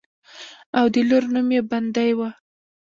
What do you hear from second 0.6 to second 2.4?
او د لور نوم يې بندۍ وۀ